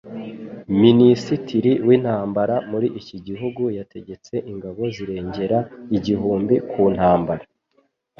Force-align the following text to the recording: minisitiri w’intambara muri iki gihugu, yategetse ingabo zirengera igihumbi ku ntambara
minisitiri 0.81 1.71
w’intambara 1.87 2.55
muri 2.71 2.87
iki 2.99 3.17
gihugu, 3.27 3.61
yategetse 3.77 4.33
ingabo 4.51 4.81
zirengera 4.95 5.59
igihumbi 5.97 6.55
ku 6.69 6.83
ntambara 6.95 7.43